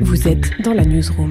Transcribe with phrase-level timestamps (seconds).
[0.00, 1.30] Vous êtes dans la newsroom.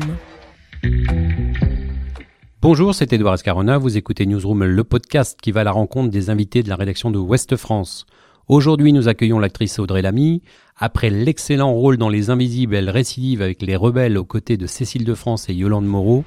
[2.64, 6.32] Bonjour, c'est Edouard Escarona, vous écoutez Newsroom, le podcast qui va à la rencontre des
[6.32, 8.08] invités de la rédaction de Ouest France.
[8.48, 10.42] Aujourd'hui, nous accueillons l'actrice Audrey Lamy.
[10.78, 15.06] Après l'excellent rôle dans Les Invisibles, elle récidive avec Les Rebelles aux côtés de Cécile
[15.06, 16.24] de France et Yolande Moreau.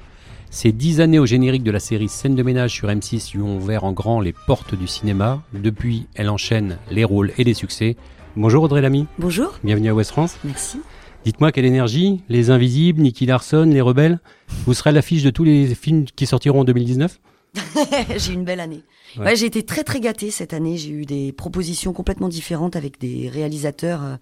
[0.49, 3.57] Ces dix années au générique de la série Scène de ménage sur M6 lui ont
[3.57, 5.43] ouvert en grand les portes du cinéma.
[5.53, 7.97] Depuis, elle enchaîne les rôles et les succès.
[8.37, 9.07] Bonjour Audrey Lamy.
[9.17, 9.59] Bonjour.
[9.61, 10.37] Bienvenue à Ouest France.
[10.45, 10.79] Merci.
[11.25, 14.19] Dites-moi quelle énergie, Les Invisibles, Nicky Larson, Les Rebelles.
[14.65, 17.19] Vous serez à l'affiche de tous les films qui sortiront en 2019
[18.17, 18.83] j'ai eu une belle année.
[19.17, 19.25] Ouais.
[19.25, 20.77] Ouais, j'ai été très très gâtée cette année.
[20.77, 24.15] J'ai eu des propositions complètement différentes avec des réalisateurs, euh,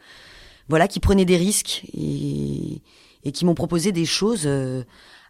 [0.69, 2.81] voilà, qui prenaient des risques et,
[3.25, 4.83] et qui m'ont proposé des choses euh,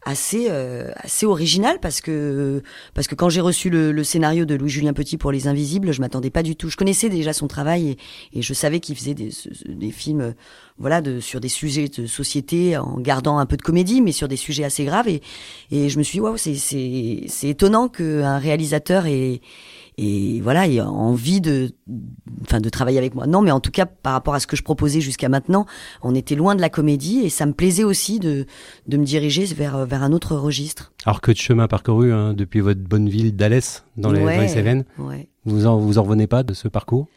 [0.03, 2.61] assez euh, assez originales parce que
[2.93, 5.91] parce que quand j'ai reçu le, le scénario de Louis Julien Petit pour Les Invisibles,
[5.91, 6.69] je m'attendais pas du tout.
[6.69, 9.31] Je connaissais déjà son travail et, et je savais qu'il faisait des,
[9.67, 10.31] des films, euh,
[10.77, 14.27] voilà, de, sur des sujets de société en gardant un peu de comédie, mais sur
[14.27, 15.09] des sujets assez graves.
[15.09, 15.21] Et,
[15.71, 19.41] et je me suis dit, waouh, c'est c'est c'est étonnant qu'un réalisateur ait
[19.97, 21.71] et voilà, ait envie de,
[22.43, 23.25] enfin, de travailler avec moi.
[23.25, 25.65] Non, mais en tout cas, par rapport à ce que je proposais jusqu'à maintenant,
[26.03, 28.45] on était loin de la comédie et ça me plaisait aussi de,
[28.87, 30.93] de me diriger vers, vers un autre registre.
[31.05, 34.41] Alors que de chemin parcouru hein, depuis votre bonne ville d'Alès dans les, Ouais, dans
[34.43, 34.85] les Cévennes.
[34.99, 35.29] Ouais.
[35.45, 37.07] Vous en, vous en revenez pas de ce parcours?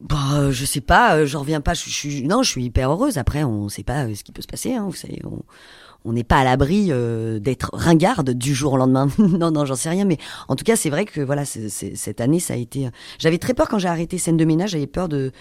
[0.00, 1.72] Bah, je sais pas, euh, j'en reviens pas.
[1.74, 3.16] Je, suis, non, je suis hyper heureuse.
[3.16, 4.74] Après, on sait pas euh, ce qui peut se passer.
[4.74, 5.42] Hein, vous savez, on
[6.04, 9.08] on n'est pas à l'abri euh, d'être ringarde du jour au lendemain.
[9.18, 10.04] non, non, j'en sais rien.
[10.04, 12.88] Mais en tout cas, c'est vrai que voilà, cette année, ça a été.
[13.18, 14.70] J'avais très peur quand j'ai arrêté scène de ménage.
[14.70, 15.32] J'avais peur de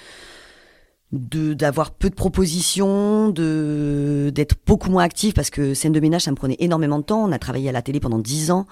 [1.11, 6.31] d'avoir peu de propositions, de d'être beaucoup moins active parce que scène de ménage ça
[6.31, 7.23] me prenait énormément de temps.
[7.23, 8.65] On a travaillé à la télé pendant dix ans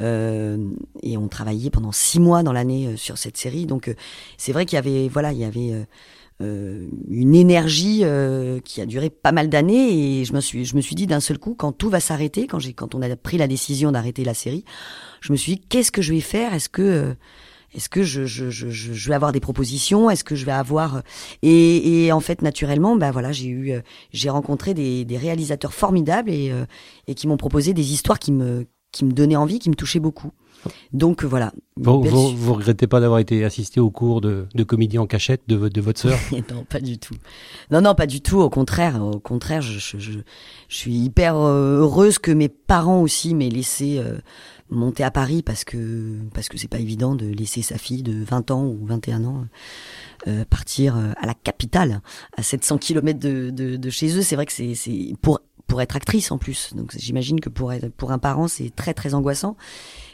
[0.00, 0.58] euh,
[1.02, 3.66] et on travaillait pendant six mois dans l'année euh, sur cette série.
[3.66, 3.94] Donc euh,
[4.36, 5.84] c'est vrai qu'il y avait voilà il y avait euh, euh,
[6.40, 10.80] une énergie euh, qui a duré pas mal d'années et je me suis je me
[10.80, 13.38] suis dit d'un seul coup quand tout va s'arrêter quand j'ai quand on a pris
[13.38, 14.64] la décision d'arrêter la série
[15.20, 16.54] je me suis dit qu'est-ce que je vais faire?
[16.54, 17.14] Est-ce que euh,
[17.74, 20.08] est-ce que je, je, je, je vais avoir des propositions?
[20.08, 21.02] Est-ce que je vais avoir
[21.42, 23.80] et, et en fait naturellement bah voilà j'ai eu euh,
[24.12, 26.64] j'ai rencontré des, des réalisateurs formidables et, euh,
[27.08, 30.00] et qui m'ont proposé des histoires qui me qui me donnaient envie qui me touchaient
[30.00, 30.32] beaucoup
[30.92, 34.64] donc euh, voilà une vous, vous, regrettez pas d'avoir été assisté au cours de, de
[34.64, 36.18] comédie en cachette de, votre- de votre sœur?
[36.52, 37.14] Non, pas du tout.
[37.70, 38.40] Non, non, pas du tout.
[38.40, 40.12] Au contraire, au contraire, je, je, je,
[40.68, 44.18] je suis hyper euh, heureuse que mes parents aussi m'aient laissé euh,
[44.70, 48.22] monter à Paris parce que parce que c'est pas évident de laisser sa fille de
[48.24, 49.46] 20 ans ou 21 ans
[50.26, 52.00] euh, partir euh, à la capitale,
[52.36, 54.22] à 700 km de, de, de chez eux.
[54.22, 56.74] C'est vrai que c'est c'est pour pour être actrice en plus.
[56.74, 59.56] Donc j'imagine que pour être, pour un parent c'est très très angoissant.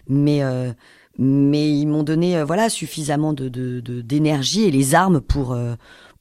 [0.08, 0.72] Mais euh,
[1.18, 5.52] mais ils m'ont donné euh, voilà suffisamment de de- de- d'énergie et les armes pour
[5.52, 5.74] euh,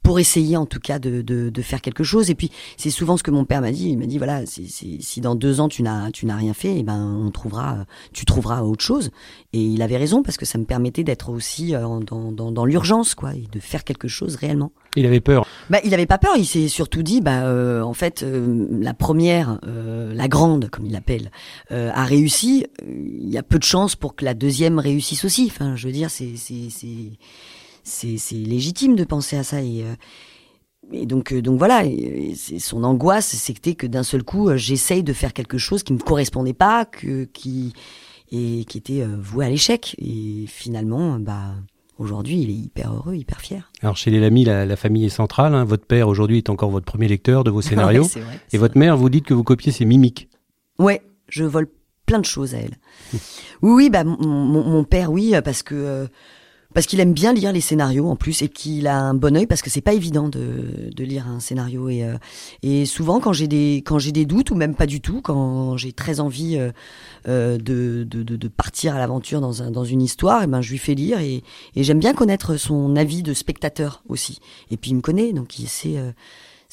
[0.04, 3.18] pour essayer en tout cas de, de, de faire quelque chose et puis c'est souvent
[3.18, 5.60] ce que mon père m'a dit il m'a dit voilà c'est c'est- si dans deux
[5.62, 9.10] ans tu n'as tu n'as rien fait et ben on trouvera tu trouveras autre chose
[9.54, 12.66] et il avait raison parce que ça me permettait d'être aussi euh, dans dans, dans
[12.66, 15.48] l'urgence quoi et de faire quelque chose réellement Il avait peur.
[15.70, 16.34] bah, il avait pas peur.
[16.38, 20.86] Il s'est surtout dit, bah, euh, en fait, euh, la première, euh, la grande, comme
[20.86, 21.32] il l'appelle,
[21.72, 22.68] euh, a réussi.
[22.88, 25.46] Il y a peu de chances pour que la deuxième réussisse aussi.
[25.50, 26.70] Enfin, je veux dire, c'est c'est
[27.84, 29.96] c'est légitime de penser à ça et euh,
[30.92, 31.84] et donc euh, donc voilà.
[32.60, 36.00] son angoisse, c'était que d'un seul coup, euh, j'essaye de faire quelque chose qui me
[36.00, 37.74] correspondait pas, que qui
[38.32, 39.96] et qui était voué à l'échec.
[40.00, 41.56] Et finalement, bah.
[42.00, 43.72] Aujourd'hui, il est hyper heureux, hyper fier.
[43.84, 45.54] Alors chez les Lamy, la, la famille est centrale.
[45.54, 45.64] hein.
[45.64, 48.02] Votre père aujourd'hui est encore votre premier lecteur de vos scénarios.
[48.16, 50.28] Ouais, vrai, et votre mère, vous dites que vous copiez ses mimiques.
[50.80, 51.68] Ouais, je vole
[52.08, 52.78] plein de choses à elle.
[53.62, 56.08] Oui, oui, bah mon, mon- mon père, oui, parce que euh,
[56.74, 59.48] parce qu'il aime bien lire les scénarios en plus et qu'il a un bon œil
[59.48, 61.90] parce que c'est pas évident de, de lire un scénario.
[61.90, 62.18] Et euh,
[62.62, 65.78] et souvent quand j'ai des quand j'ai des doutes ou même pas du tout quand
[65.78, 66.72] j'ai très envie euh,
[67.28, 70.72] euh, de, de, de partir à l'aventure dans un dans une histoire et ben je
[70.72, 71.44] lui fais lire et
[71.76, 74.40] et j'aime bien connaître son avis de spectateur aussi.
[74.72, 75.98] Et puis il me connaît donc il sait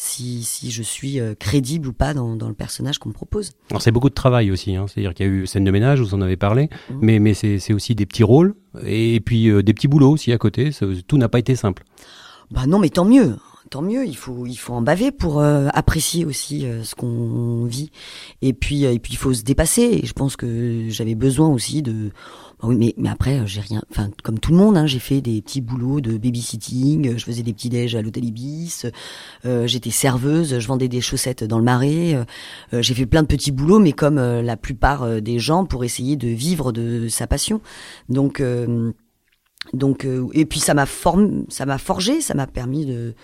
[0.02, 3.50] si si je suis euh, crédible ou pas dans dans le personnage qu'on me propose.
[3.70, 4.74] Alors c'est beaucoup de travail aussi.
[4.74, 4.86] Hein.
[4.88, 6.70] C'est-à-dire qu'il y a eu scène de ménage, vous en avez parlé.
[6.88, 6.98] Mhm.
[7.02, 10.32] Mais, mais c'est c'est aussi des petits rôles et puis euh, des petits boulots aussi
[10.32, 10.72] à côté.
[10.72, 11.84] Ça- Tout n'a pas été simple.
[12.50, 13.36] Bah non, mais tant mieux.
[13.68, 17.66] Tant mieux, il faut il faut en baver pour euh, apprécier aussi euh, ce qu'on
[17.66, 17.90] vit.
[18.40, 19.82] Et puis euh, et puis il faut se dépasser.
[20.02, 22.10] Et je pense que j'avais besoin aussi de.
[22.60, 23.82] Bah oui, mais mais après euh, j'ai rien.
[23.90, 27.08] Enfin comme tout le monde, hein, j'ai fait des petits boulots de babysitting.
[27.14, 28.84] euh, Je faisais des petits déj à l'hôtel Ibis.
[29.46, 30.58] euh, J'étais serveuse.
[30.58, 32.24] Je vendais des chaussettes dans le marais.
[32.72, 36.28] j'ai fait plein de petits boulots, mais comme la plupart des gens pour essayer de
[36.28, 37.60] vivre de sa passion.
[38.08, 38.42] Donc
[39.72, 43.14] donc et puis ça m'a formé, ça m'a forgé, ça m'a permis de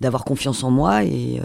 [0.00, 1.40] d'avoir confiance en moi et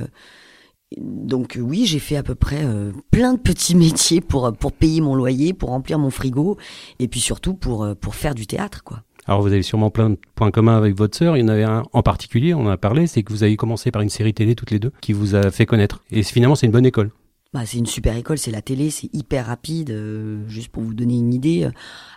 [0.96, 2.66] donc oui, j'ai fait à peu près
[3.12, 6.58] plein de petits métiers pour pour payer mon loyer, pour remplir mon frigo,
[7.00, 9.04] et puis surtout pour pour faire du théâtre, quoi.
[9.26, 11.36] Alors vous avez sûrement plein de points communs avec votre sœur.
[11.36, 13.58] Il y en avait un en particulier, on en a parlé, c'est que vous avez
[13.58, 16.02] commencé par une série télé toutes les deux qui vous a fait connaître.
[16.12, 17.12] Et finalement, c'est une bonne école.
[17.54, 19.92] Bah, c'est une super école, c'est la télé, c'est hyper rapide.
[19.92, 21.72] Euh, juste pour vous donner une idée, euh,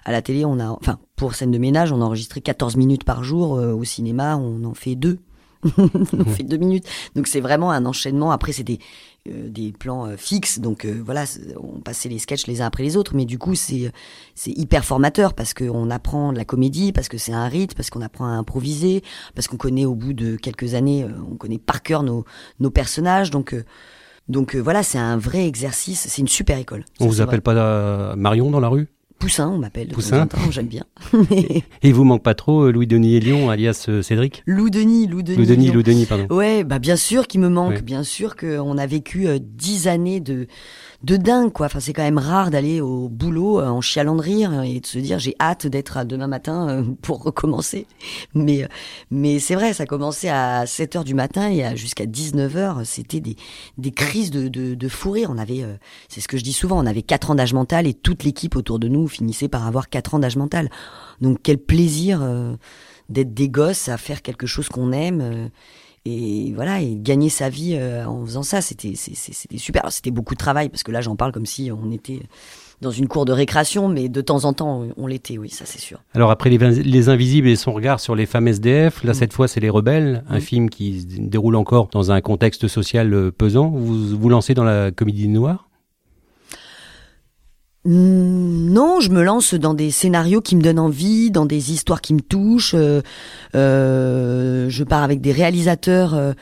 [0.04, 3.04] à la télé, on a, enfin, pour scène de ménage, on a enregistré 14 minutes
[3.04, 3.56] par jour.
[3.56, 5.18] Euh, au cinéma, on en fait deux.
[5.78, 6.86] on fait deux minutes.
[7.14, 8.30] Donc c'est vraiment un enchaînement.
[8.30, 8.78] Après, c'est des,
[9.28, 10.58] euh, des plans euh, fixes.
[10.58, 11.24] Donc euh, voilà,
[11.56, 13.14] on passait les sketchs les uns après les autres.
[13.14, 13.92] Mais du coup, c'est
[14.34, 17.90] c'est hyper formateur parce qu'on apprend de la comédie, parce que c'est un rythme, parce
[17.90, 19.02] qu'on apprend à improviser,
[19.34, 22.24] parce qu'on connaît au bout de quelques années, on connaît par cœur nos,
[22.58, 23.30] nos personnages.
[23.30, 23.54] Donc
[24.28, 26.06] donc voilà, c'est un vrai exercice.
[26.08, 26.84] C'est une super école.
[27.00, 28.88] On vous appelle pas Marion dans la rue?
[29.20, 30.26] Poussin, on m'appelle de Poussin.
[30.26, 30.84] temps j'aime bien.
[31.30, 34.42] Et il vous manque pas trop euh, Louis-Denis et Lyon, alias euh, Cédric?
[34.46, 35.36] Loup-Denis, Loup-Denis.
[35.36, 36.26] Loup-Denis, Loup-Denis, pardon.
[36.34, 40.20] Ouais, bah bien sûr qu'il me manque, bien sûr qu'on a vécu euh, dix années
[40.20, 40.46] de
[41.02, 41.66] de dingue quoi.
[41.66, 44.86] Enfin c'est quand même rare d'aller au boulot euh, en chialant de rire et de
[44.86, 47.86] se dire j'ai hâte d'être à demain matin euh, pour recommencer.
[48.34, 48.66] Mais
[49.10, 53.20] mais c'est vrai, ça commençait à 7 heures du matin et jusqu'à 19 heures, c'était
[53.20, 53.36] des
[53.76, 55.30] des crises de de, de fou rire.
[55.30, 55.64] On avait
[56.08, 58.56] c'est ce que je dis souvent, on avait quatre ans d'âge mental et toute l'équipe
[58.56, 60.70] autour de nous finissait par avoir quatre ans d'âge mental.
[61.20, 62.22] Donc quel plaisir
[63.08, 65.50] d'être des gosses à faire quelque chose qu'on aime
[66.06, 70.34] et voilà et gagner sa vie euh, en faisant ça c'était c'était super c'était beaucoup
[70.34, 72.20] de travail parce que là j'en parle comme si on était
[72.80, 75.78] dans une cour de récréation mais de temps en temps on l'était oui ça c'est
[75.78, 79.14] sûr alors après les, les, invisibles et son regard sur les femmes SDF là mm.
[79.14, 80.40] cette fois c'est les rebelles un mm.
[80.40, 84.64] film qui se déroule encore dans un contexte social euh, pesant vous vous lancez dans
[84.64, 85.69] la comédie noire?
[87.86, 92.12] Non, je me lance dans des scénarios qui me donnent envie, dans des histoires qui
[92.12, 92.74] me touchent.
[92.74, 93.00] Euh,
[93.54, 96.34] euh, je pars avec des réalisateurs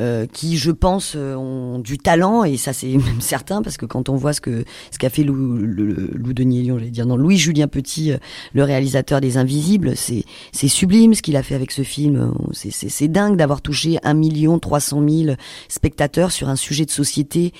[0.00, 3.84] euh, qui, je pense, euh, ont du talent et ça c'est même certain parce que
[3.84, 7.16] quand on voit ce que ce qu'a fait Lou, Lou Denis Lyon, j'allais dire non
[7.16, 8.16] Louis Julien Petit, euh,
[8.54, 10.24] le réalisateur des Invisibles, c'est
[10.68, 12.32] sublime ce qu'il a fait avec ce film.
[12.52, 15.36] C'est dingue d'avoir touché un million trois cent mille
[15.68, 17.52] spectateurs sur un sujet de société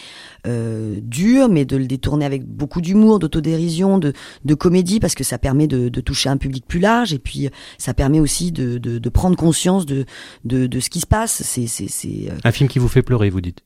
[0.44, 4.12] euh, dur, mais de le détourner avec beaucoup d'humour, d'autodérision, de,
[4.44, 7.48] de comédie, parce que ça permet de, de, toucher un public plus large, et puis
[7.78, 10.04] ça permet aussi de, de, de prendre conscience de,
[10.44, 11.42] de, de, ce qui se passe.
[11.44, 13.60] C'est, c'est, euh, un film qui vous fait pleurer, vous dites.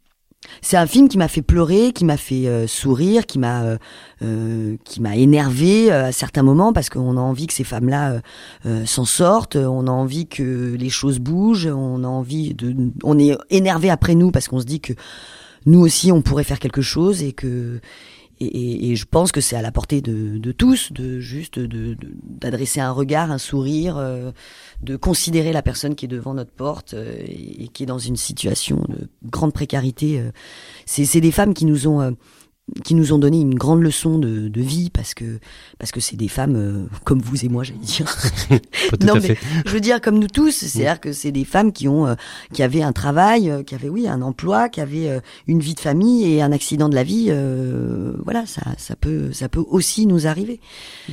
[0.61, 3.79] C'est un film qui m'a fait pleurer, qui m'a fait euh, sourire, qui m'a euh,
[4.23, 8.21] euh qui m'a énervé à certains moments parce qu'on a envie que ces femmes-là
[8.85, 13.37] s'en sortent, on a envie que les choses bougent, on a envie de, on est
[13.51, 14.93] énervé après nous parce qu'on se dit que
[15.65, 17.81] nous aussi on pourrait faire quelque chose et que
[18.39, 22.81] et, et, je pense que c'est à la portée de, de tous, de juste d'adresser
[22.81, 24.31] de, un regard, un sourire, euh,
[24.83, 28.17] de considérer la personne qui est devant notre porte euh, et, qui est dans une
[28.17, 30.21] situation de grande précarité.
[30.21, 30.31] Euh.
[30.85, 32.15] C'est des femmes qui nous ont
[32.85, 35.39] qui nous ont donné une grande leçon de, de vie parce que
[35.79, 38.15] parce que c'est des femmes euh, comme vous et moi j'allais dire.
[39.01, 39.37] Non mais
[39.67, 42.07] je veux dire comme nous tous c'est à dire que c'est des femmes qui ont
[42.07, 42.15] euh,
[42.53, 45.81] qui avaient un travail euh, qui avaient oui un emploi qui avaient une vie de
[45.81, 47.33] famille et un accident de la vie
[48.25, 50.61] voilà ça ça peut ça peut aussi nous arriver.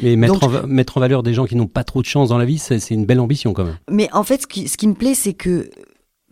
[0.02, 2.38] Mais mettre en, mettre en valeur des gens qui n'ont pas trop de chance dans
[2.38, 3.78] la vie c'est une belle ambition quand même.
[3.90, 5.70] Mais en fait ce qui ce qui me plaît c'est que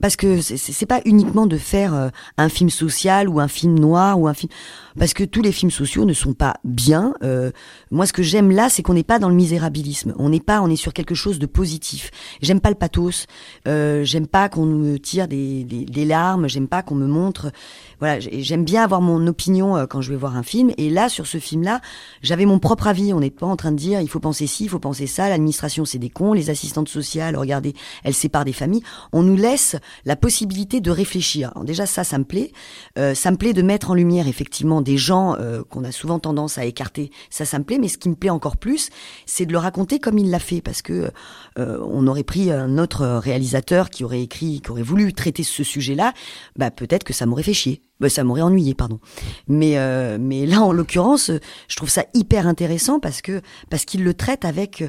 [0.02, 4.28] parce que c'est pas uniquement de faire un film social ou un film noir ou
[4.28, 4.52] un film
[4.98, 7.14] parce que tous les films sociaux ne sont pas bien.
[7.24, 7.52] Euh,
[7.92, 10.14] moi, ce que j'aime là, c'est qu'on n'est pas dans le misérabilisme.
[10.18, 12.12] On n'est pas, on est sur quelque chose de positif.
[12.42, 13.26] J'aime pas le pathos.
[13.68, 16.48] Euh, j'aime pas qu'on me tire des, des, des larmes.
[16.48, 17.52] J'aime pas qu'on me montre.
[18.00, 20.72] Voilà, j'aime bien avoir mon opinion euh, quand je vais voir un film.
[20.78, 21.82] Et là, sur ce film-là,
[22.22, 23.14] j'avais mon propre avis.
[23.14, 25.30] On n'est pas en train de dire il faut penser ci, il faut penser ça.
[25.30, 26.34] L'administration, c'est des cons.
[26.34, 28.84] Les assistantes sociales, regardez, elles séparent des familles.
[29.14, 31.52] On nous laisse la possibilité de réfléchir.
[31.56, 32.52] Alors déjà, ça, ça me plaît.
[32.98, 36.20] Euh, ça me plaît de mettre en lumière effectivement des gens euh, qu'on a souvent
[36.20, 37.78] tendance à écarter, ça, ça me plaît.
[37.78, 38.90] Mais ce qui me plaît encore plus,
[39.26, 41.12] c'est de le raconter comme il l'a fait, parce que
[41.60, 45.64] euh, on aurait pris un autre réalisateur qui aurait écrit, qui aurait voulu traiter ce
[45.64, 46.14] sujet-là,
[46.56, 49.00] bah peut-être que ça m'aurait fait chier, bah, ça m'aurait ennuyé, pardon.
[49.48, 51.32] Mais euh, mais là, en l'occurrence,
[51.68, 54.84] je trouve ça hyper intéressant parce que parce qu'il le traite avec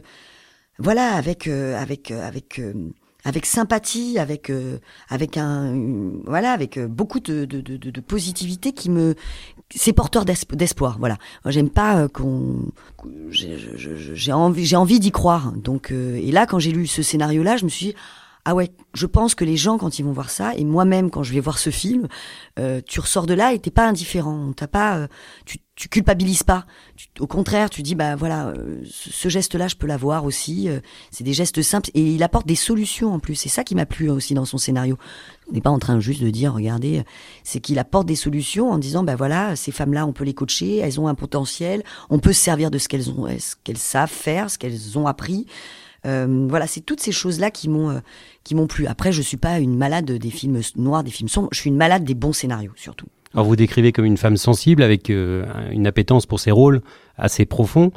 [0.78, 2.60] voilà, avec avec avec
[3.24, 5.74] avec sympathie, avec euh, avec un
[6.24, 9.14] voilà, avec euh, beaucoup de, de, de, de, positivité qui me
[9.74, 10.96] c'est porteur d'espoir.
[10.98, 12.66] Voilà, j'aime pas euh, qu'on
[13.30, 15.52] j'ai envie j'ai envie d'y croire.
[15.52, 17.94] Donc et là quand j'ai lu ce scénario là, je me suis
[18.44, 21.22] ah ouais, je pense que les gens quand ils vont voir ça et moi-même quand
[21.22, 22.08] je vais voir ce film,
[22.58, 25.06] euh, tu ressors de là et t'es pas indifférent, t'as pas, euh,
[25.46, 26.66] tu, tu culpabilises pas.
[27.20, 30.68] au contraire, tu dis bah voilà, euh, ce, geste-là, je peux l'avoir aussi.
[31.12, 33.36] c'est des gestes simples et il apporte des solutions en plus.
[33.36, 34.98] C'est ça qui m'a plu aussi dans son scénario.
[35.48, 37.04] On n'est pas en train juste de dire regardez,
[37.44, 40.78] c'est qu'il apporte des solutions en disant bah voilà, ces femmes-là, on peut les coacher,
[40.78, 44.10] elles ont un potentiel, on peut se servir de ce qu'elles ont, ce qu'elles savent
[44.10, 45.46] faire, ce qu'elles ont appris.
[46.06, 48.00] Euh, voilà, c'est toutes ces choses-là qui m'ont euh,
[48.44, 48.86] qui m'ont plu.
[48.86, 51.48] Après, je suis pas une malade des films noirs, des films sombres.
[51.52, 53.06] Je suis une malade des bons scénarios surtout.
[53.34, 56.82] Alors vous décrivez comme une femme sensible avec euh, une appétence pour ses rôles
[57.16, 57.92] assez profonds,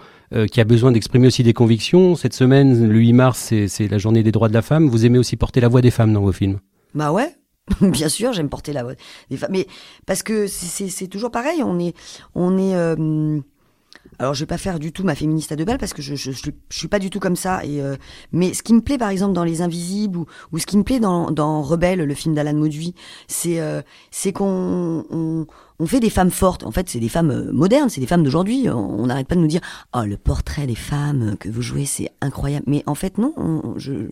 [0.52, 2.16] qui a besoin d'exprimer aussi des convictions.
[2.16, 4.90] Cette semaine, le 8 mars, c'est la journée des droits de la femme.
[4.90, 6.60] Vous aimez aussi porter la voix des femmes dans vos films?
[6.94, 7.34] Bah ouais,
[7.82, 8.94] Bien sûr, j'aime porter la voix
[9.30, 9.68] des femmes, mais
[10.06, 11.64] parce que c'est toujours pareil.
[11.64, 11.96] On est,
[12.36, 13.42] on est,
[14.20, 16.16] alors je vais pas faire du tout ma féministe à deux balles parce que je,
[16.16, 17.64] je, je, suis pas du tout comme ça.
[17.66, 17.96] Et euh,
[18.32, 20.84] mais ce qui me plaît par exemple dans Les Invisibles ou, ou ce qui me
[20.84, 22.96] plaît dans, dans Rebelle, le film d'Alan Mauduit,
[23.28, 23.82] c'est euh,
[24.34, 25.46] qu'on on,
[25.80, 26.64] on, fait des femmes fortes.
[26.64, 28.70] En fait, c'est des femmes euh, modernes, c'est des femmes d'aujourd'hui.
[28.70, 29.62] On n'arrête pas de nous dire
[29.94, 32.66] oh le portrait des femmes que vous jouez c'est incroyable.
[32.68, 34.10] Mais en fait non, on, je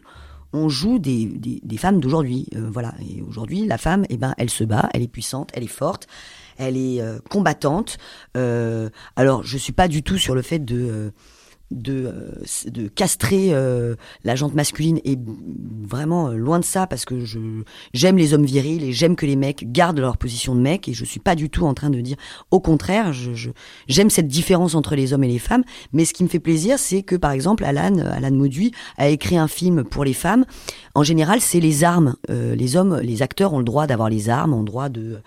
[0.55, 2.47] on joue des, des, des femmes d'aujourd'hui.
[2.55, 2.93] voilà.
[3.01, 6.07] Et aujourd'hui, la femme, eh ben, elle se bat, elle est puissante, elle est forte,
[6.57, 7.97] elle est euh, combattante.
[8.37, 11.09] Euh, alors, je suis pas du tout sur le fait de euh,
[11.71, 13.51] de, castrer
[14.23, 15.17] la jante masculine et
[15.81, 17.15] vraiment loin de ça parce que
[17.93, 20.93] j'aime les hommes virils et j'aime que les mecs gardent leur position de mec et
[20.93, 22.17] je suis pas du tout en train de dire
[22.51, 23.11] au contraire
[23.87, 26.77] j'aime cette différence entre les hommes et les femmes mais ce qui me fait plaisir
[26.77, 30.45] c'est que par exemple Alan Alan Mauduit a écrit un film pour les femmes
[30.93, 34.53] en général c'est les armes les hommes les acteurs ont le droit d'avoir les armes
[34.53, 35.21] ont le droit de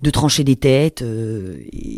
[0.00, 1.56] de trancher des têtes, euh,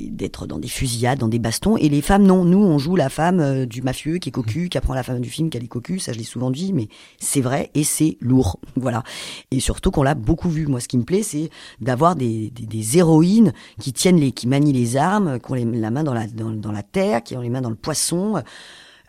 [0.09, 1.77] d'être dans des fusillades, dans des bastons.
[1.77, 2.45] Et les femmes, non.
[2.45, 5.21] Nous, on joue la femme euh, du mafieux qui est cocu, qui apprend la femme
[5.21, 5.99] du film qu'elle est cocu.
[5.99, 6.89] Ça, je l'ai souvent dit, mais
[7.19, 8.59] c'est vrai et c'est lourd.
[8.77, 9.03] Voilà.
[9.51, 10.67] Et surtout qu'on l'a beaucoup vu.
[10.67, 11.51] Moi, ce qui me plaît, c'est
[11.83, 15.91] d'avoir des, des, héroïnes qui tiennent les, qui manient les armes, qui ont les, la
[15.91, 18.43] main dans la, dans, dans la terre, qui ont les mains dans le poisson.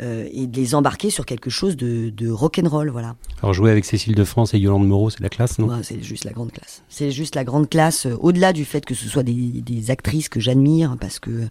[0.01, 3.15] Euh, et de les embarquer sur quelque chose de, de rock'n'roll, voilà.
[3.43, 5.70] Alors jouer avec Cécile de France et Yolande Moreau, c'est la classe, non?
[5.84, 6.81] C'est juste la grande classe.
[6.89, 10.27] C'est juste la grande classe, euh, au-delà du fait que ce soit des, des actrices
[10.27, 11.48] que j'admire, parce que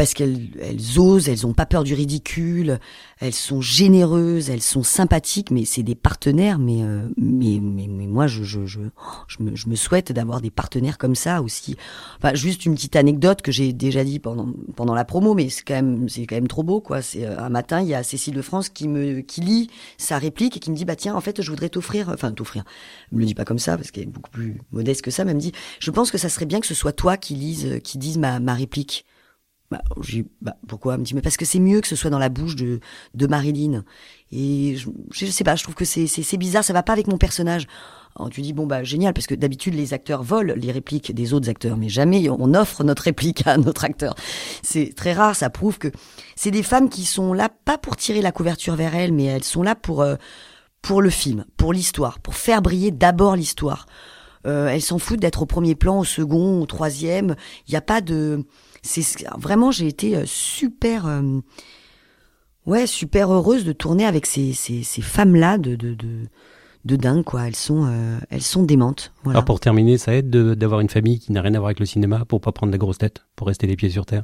[0.00, 2.80] parce qu'elles elles osent, elles ont pas peur du ridicule,
[3.18, 6.58] elles sont généreuses, elles sont sympathiques, mais c'est des partenaires.
[6.58, 8.80] Mais, euh, mais, mais, moi, je, je, je,
[9.28, 11.76] je, me, je me souhaite d'avoir des partenaires comme ça aussi.
[12.16, 15.64] Enfin, juste une petite anecdote que j'ai déjà dit pendant, pendant la promo, mais c'est
[15.64, 17.02] quand même, c'est quand même trop beau, quoi.
[17.02, 20.16] C'est euh, un matin, il y a Cécile de France qui me, qui lit sa
[20.16, 22.64] réplique et qui me dit, bah tiens, en fait, je voudrais t'offrir, enfin t'offrir.
[23.12, 25.26] Elle me le dit pas comme ça parce qu'elle est beaucoup plus modeste que ça.
[25.26, 27.34] Mais elle me dit, je pense que ça serait bien que ce soit toi qui
[27.34, 29.04] lise, qui dise ma, ma réplique.
[29.70, 29.82] Bah,
[30.42, 32.28] bah, pourquoi Elle me dit, mais parce que c'est mieux que ce soit dans la
[32.28, 32.80] bouche de,
[33.14, 33.84] de Marilyn.
[34.32, 37.06] Et je, je sais pas, je trouve que c'est, c'est, bizarre, ça va pas avec
[37.06, 37.68] mon personnage.
[38.16, 41.32] Alors tu dis, bon, bah génial, parce que d'habitude, les acteurs volent les répliques des
[41.32, 44.16] autres acteurs, mais jamais on offre notre réplique à un autre acteur.
[44.62, 45.92] C'est très rare, ça prouve que
[46.34, 49.44] c'est des femmes qui sont là, pas pour tirer la couverture vers elles, mais elles
[49.44, 50.16] sont là pour, euh,
[50.82, 53.86] pour le film, pour l'histoire, pour faire briller d'abord l'histoire.
[54.46, 57.36] Euh, elles s'en foutent d'être au premier plan, au second, au troisième.
[57.68, 58.44] Il n'y a pas de
[58.82, 61.40] c'est vraiment j'ai été euh, super euh,
[62.66, 66.08] ouais super heureuse de tourner avec ces, ces, ces femmes là de, de, de
[66.86, 69.38] de dingue quoi elles sont euh, elles sont démentes voilà.
[69.38, 71.86] alors pour terminer ça aide d'avoir une famille qui n'a rien à voir avec le
[71.86, 74.22] cinéma pour pas prendre la grosse tête pour rester les pieds sur terre?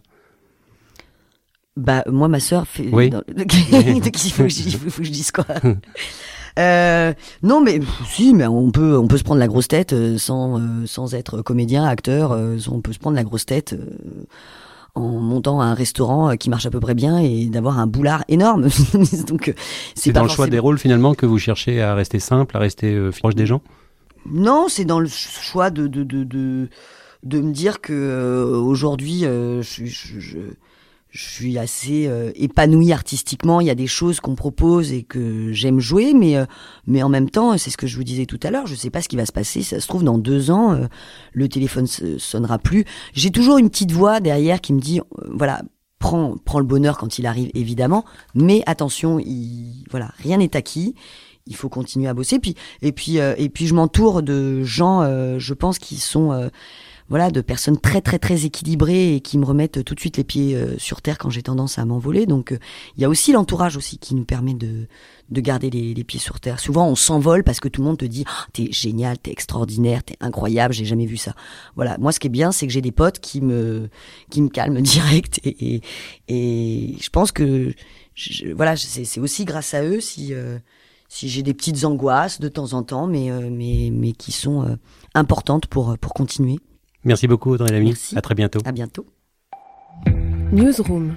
[1.77, 3.11] Bah moi ma sœur fait oui.
[3.11, 3.23] Dans...
[3.37, 5.45] il faut, que je, faut que je dise quoi
[6.59, 10.17] Euh, non, mais si, mais on peut, on peut se prendre la grosse tête euh,
[10.19, 12.33] sans, euh, sans être comédien, acteur.
[12.71, 13.77] on peut se prendre la grosse tête
[14.95, 18.69] en montant un restaurant qui marche à peu près bien et d'avoir un boulard énorme.
[19.27, 19.55] Donc,
[19.95, 23.11] c'est dans le choix des rôles finalement que vous cherchez à rester simple, à rester
[23.19, 23.61] proche des gens?
[24.31, 26.69] Non, c'est dans le choix de de de de,
[27.23, 30.39] de me dire que aujourd'hui, je, je, je
[31.17, 33.61] je suis assez euh, épanouie artistiquement.
[33.63, 36.45] Il y a des choses qu'on propose et que j'aime jouer, mais euh,
[36.87, 38.67] mais en même temps, c'est ce que je vous disais tout à l'heure.
[38.67, 39.63] Je sais pas ce qui va se passer.
[39.63, 40.87] Ça se trouve dans deux ans, euh,
[41.33, 42.85] le téléphone sonnera plus.
[43.15, 45.63] J'ai toujours une petite voix derrière qui me dit, voilà,
[45.99, 48.05] prends prends le bonheur quand il arrive, évidemment,
[48.35, 50.95] mais attention, il, voilà, rien n'est acquis.
[51.47, 52.41] Il faut continuer à bosser.
[52.41, 55.03] Puis et puis et puis je m'entoure de gens,
[55.39, 56.51] je pense, qui sont
[57.09, 60.25] voilà, de personnes très très très équilibrées et qui me remettent tout de suite les
[60.25, 62.27] pieds euh, sur terre quand j'ai tendance à m'envoler.
[62.27, 62.59] Donc euh,
[62.97, 64.89] il y a aussi l'entourage aussi qui nous permet de
[65.29, 66.61] de garder les, pieds sur terre.
[66.61, 70.03] Souvent on s'envole parce que tout le monde te dit oh, t'es génial, t'es extraordinaire,
[70.05, 71.35] t'es incroyable, j'ai jamais vu ça.
[71.75, 73.89] Voilà, moi ce qui est bien c'est que j'ai des potes qui me
[74.31, 75.81] qui me calment direct et
[76.29, 77.73] et, je pense que
[78.55, 80.59] voilà c'est aussi grâce à eux si euh,
[81.09, 84.77] si j'ai des petites angoisses de temps en temps, mais, mais, mais qui sont
[85.15, 86.59] importantes pour, pour continuer.
[87.07, 87.87] Merci beaucoup Audrey Lamy.
[87.87, 88.19] Merci.
[88.19, 88.59] À très bientôt.
[88.65, 89.07] À bientôt.
[90.53, 91.17] Newsroom.